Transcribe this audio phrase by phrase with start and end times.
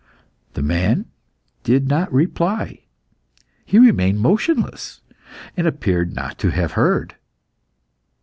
[0.53, 1.05] The man
[1.61, 2.85] did not reply.
[3.63, 5.01] He remained motionless,
[5.55, 7.17] and appeared not to have heard.